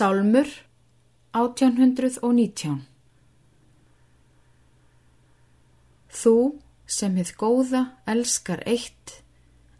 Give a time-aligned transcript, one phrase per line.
[0.00, 0.48] Sálmur
[1.36, 2.76] 1819
[6.08, 6.32] Þú
[6.88, 9.12] sem hið góða elskar eitt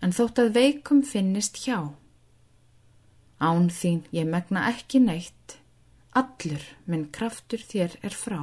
[0.04, 1.78] en þótt að veikum finnist hjá.
[3.40, 5.56] Án þín ég megna ekki neitt,
[6.12, 8.42] allur minn kraftur þér er frá.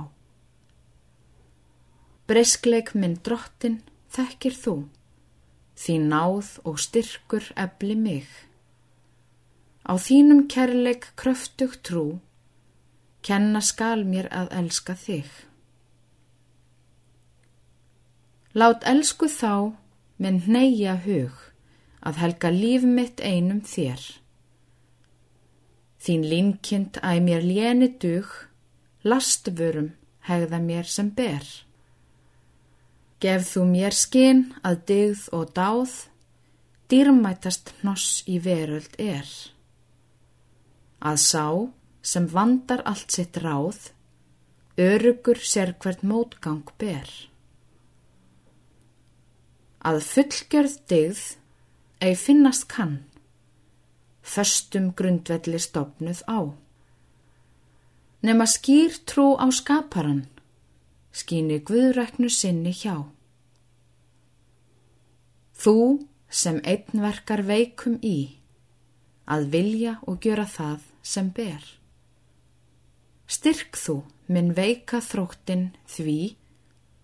[2.26, 3.84] Breskleik minn drottin
[4.18, 4.78] þekkir þú,
[5.78, 8.26] því náð og styrkur ebli mig.
[9.88, 12.20] Á þínum kærleik kröftug trú,
[13.24, 15.30] kenna skal mér að elska þig.
[18.52, 19.78] Lát elsku þá
[20.20, 21.40] minn neyja hug
[22.04, 24.04] að helga líf mitt einum þér.
[26.04, 28.28] Þín límkind æg mér léni dug,
[29.08, 29.94] lastvörum
[30.28, 31.48] hegða mér sem ber.
[33.24, 35.94] Gef þú mér skinn að digð og dáð,
[36.92, 39.56] dýrmætast hnoss í veröld er
[41.00, 41.48] að sá
[42.02, 43.92] sem vandar allt sitt ráð,
[44.78, 47.10] örugur sér hvert mótgang ber.
[49.88, 51.24] Að fullgjörð digð
[52.04, 53.04] ei finnast kann,
[54.22, 56.40] föstum grundvelli stopnuð á.
[58.26, 60.26] Nefn að skýr trú á skaparan,
[61.14, 63.08] skýni guðræknu sinni hjá.
[65.58, 65.78] Þú
[66.30, 68.38] sem einnverkar veikum í,
[69.28, 71.64] að vilja og gjöra það sem ber.
[73.28, 76.20] Styrk þú minn veika þróttin því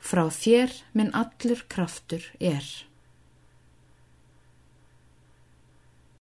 [0.03, 2.63] frá þér minn allur kraftur er.